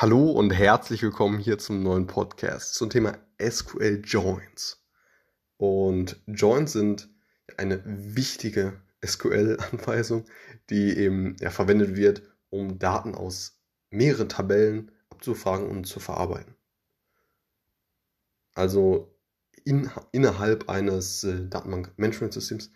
[0.00, 4.86] Hallo und herzlich willkommen hier zum neuen Podcast zum Thema SQL Joins.
[5.56, 7.08] Und Joins sind
[7.56, 10.24] eine wichtige SQL-Anweisung,
[10.70, 16.54] die eben ja, verwendet wird, um Daten aus mehreren Tabellen abzufragen und zu verarbeiten.
[18.54, 19.18] Also
[19.64, 22.70] in, innerhalb eines äh, Datenbank-Management-Systems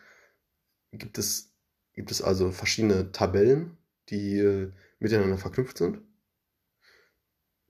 [0.90, 1.52] gibt es,
[1.92, 3.78] gibt es also verschiedene Tabellen,
[4.08, 6.00] die äh, miteinander verknüpft sind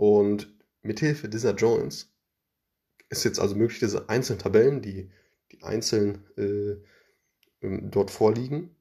[0.02, 0.52] und
[0.83, 2.12] mithilfe dieser Joins
[3.09, 5.09] ist jetzt also möglich, diese einzelnen Tabellen, die,
[5.52, 6.74] die einzeln äh,
[7.65, 8.74] ähm, dort vorliegen,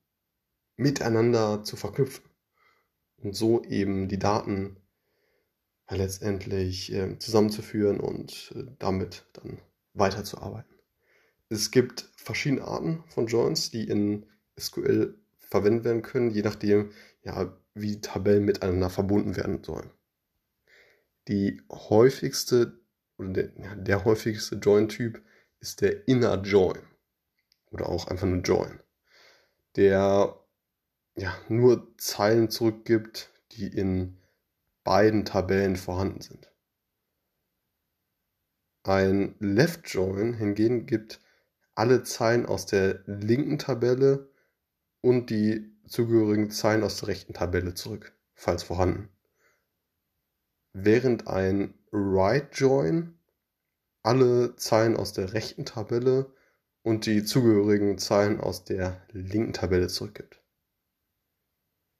[0.77, 2.26] miteinander zu verknüpfen.
[3.17, 4.77] Und so eben die Daten
[5.91, 9.59] ja, letztendlich äh, zusammenzuführen und äh, damit dann
[9.93, 10.73] weiterzuarbeiten.
[11.49, 14.26] Es gibt verschiedene Arten von Joins, die in
[14.59, 16.90] SQL verwendet werden können, je nachdem,
[17.21, 19.91] ja, wie Tabellen miteinander verbunden werden sollen
[21.27, 22.80] die häufigste
[23.18, 25.22] oder der, ja, der häufigste Join-Typ
[25.60, 26.82] ist der Inner Join
[27.70, 28.80] oder auch einfach nur Join,
[29.76, 30.40] der
[31.16, 34.18] ja, nur Zeilen zurückgibt, die in
[34.84, 36.52] beiden Tabellen vorhanden sind.
[38.84, 41.22] Ein Left Join hingegen gibt
[41.76, 44.32] alle Zeilen aus der linken Tabelle
[45.02, 49.10] und die zugehörigen Zeilen aus der rechten Tabelle zurück, falls vorhanden
[50.74, 53.18] während ein Right Join
[54.04, 56.34] alle Zeilen aus der rechten Tabelle
[56.84, 60.42] und die zugehörigen Zeilen aus der linken Tabelle zurückgibt.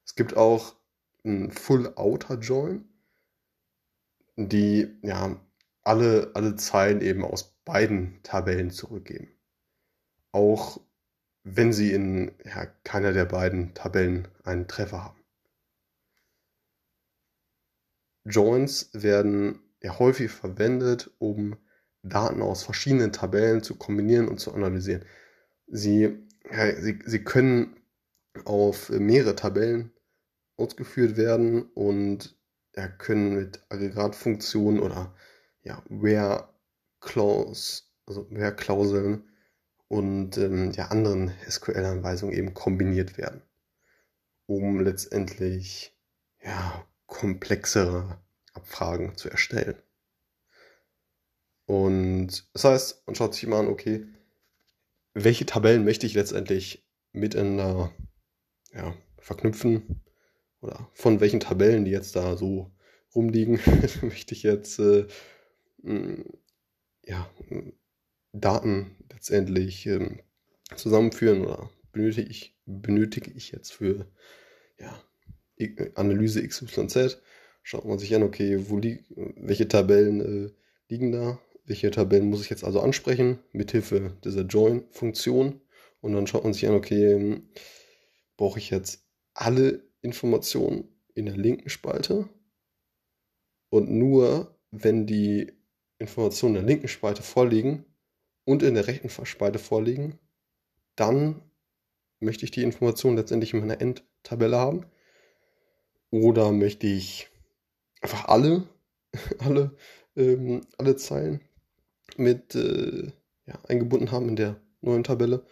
[0.06, 0.76] Es gibt auch
[1.24, 2.86] ein Full Outer Join,
[4.36, 5.40] die ja
[5.84, 9.30] alle, alle Zeilen eben aus beiden Tabellen zurückgeben.
[10.32, 10.80] Auch
[11.44, 15.21] wenn sie in ja, keiner der beiden Tabellen einen Treffer haben.
[18.32, 21.58] Joins werden ja häufig verwendet, um
[22.04, 25.06] Daten aus verschiedenen Tabellen zu kombinieren und zu analysieren.
[25.68, 26.18] Sie,
[26.52, 27.76] ja, sie, sie können
[28.46, 29.92] auf mehrere Tabellen
[30.58, 32.38] ausgeführt werden und
[32.76, 35.14] ja, können mit Aggregatfunktionen oder
[35.64, 36.50] ja, Where
[37.02, 39.30] Clause, also Where Klauseln
[39.88, 43.42] und ähm, ja, anderen SQL-Anweisungen eben kombiniert werden,
[44.46, 45.98] um letztendlich
[46.44, 48.18] ja, komplexere
[48.54, 49.76] Abfragen zu erstellen.
[51.66, 54.08] Und das heißt, man schaut sich immer an, okay,
[55.14, 57.94] welche Tabellen möchte ich letztendlich miteinander
[58.74, 60.02] ja, verknüpfen
[60.62, 62.72] oder von welchen Tabellen, die jetzt da so
[63.14, 63.60] rumliegen,
[64.02, 65.06] möchte ich jetzt äh,
[67.06, 67.30] ja,
[68.32, 70.22] Daten letztendlich ähm,
[70.78, 74.10] zusammenführen oder benötige ich, benötige ich jetzt für
[74.80, 75.04] ja,
[75.96, 77.22] Analyse XYZ,
[77.64, 79.04] schaut man sich an, okay, wo li
[79.36, 80.52] welche Tabellen äh,
[80.90, 85.62] liegen da, welche Tabellen muss ich jetzt also ansprechen, mithilfe dieser Join-Funktion.
[86.02, 87.50] Und dann schaut man sich an, okay, ähm,
[88.38, 92.28] brauche ich jetzt alle Informationen in der linken Spalte
[93.72, 95.52] und nur wenn die
[95.98, 97.86] Informationen in der linken Spalte vorliegen
[98.44, 100.20] und in der rechten Spalte vorliegen,
[100.96, 101.42] dann
[102.20, 104.86] möchte ich die Informationen letztendlich in meiner Endtabelle haben.
[106.12, 107.30] Oder möchte ich
[108.02, 108.68] einfach alle,
[109.40, 109.76] alle,
[110.16, 111.42] ähm, alle Zeilen
[112.18, 113.12] mit äh,
[113.46, 115.46] ja, eingebunden haben in der neuen Tabelle?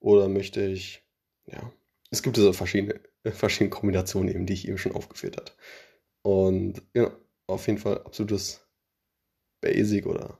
[0.00, 1.02] Oder möchte ich,
[1.46, 1.72] ja,
[2.10, 5.52] es gibt also verschiedene, verschiedene Kombinationen eben, die ich eben schon aufgeführt habe.
[6.22, 8.66] Und ja, auf jeden Fall absolutes
[9.60, 10.38] Basic oder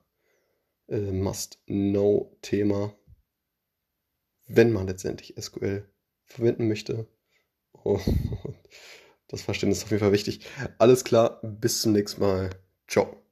[0.89, 2.95] äh, Must-Know-Thema,
[4.47, 5.89] wenn man letztendlich SQL
[6.25, 7.07] verwenden möchte.
[7.73, 8.03] Und
[9.29, 10.41] das Verständnis ist auf jeden Fall wichtig.
[10.79, 12.51] Alles klar, bis zum nächsten Mal.
[12.89, 13.23] Ciao.